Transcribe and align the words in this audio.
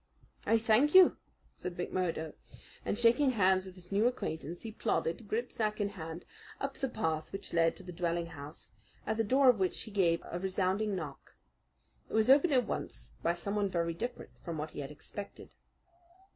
"I 0.47 0.57
thank 0.57 0.95
you," 0.95 1.17
said 1.55 1.77
McMurdo, 1.77 2.33
and 2.83 2.97
shaking 2.97 3.33
hands 3.33 3.65
with 3.65 3.75
his 3.75 3.91
new 3.91 4.07
acquaintance 4.07 4.63
he 4.63 4.71
plodded, 4.71 5.27
gripsack 5.27 5.79
in 5.79 5.89
hand, 5.89 6.25
up 6.59 6.73
the 6.73 6.89
path 6.89 7.31
which 7.31 7.53
led 7.53 7.75
to 7.75 7.83
the 7.83 7.91
dwelling 7.91 8.25
house, 8.25 8.71
at 9.05 9.17
the 9.17 9.23
door 9.23 9.47
of 9.47 9.59
which 9.59 9.81
he 9.81 9.91
gave 9.91 10.23
a 10.25 10.39
resounding 10.39 10.95
knock. 10.95 11.35
It 12.09 12.13
was 12.15 12.31
opened 12.31 12.53
at 12.53 12.65
once 12.65 13.13
by 13.21 13.35
someone 13.35 13.69
very 13.69 13.93
different 13.93 14.31
from 14.43 14.57
what 14.57 14.71
he 14.71 14.79
had 14.79 14.89
expected. 14.89 15.51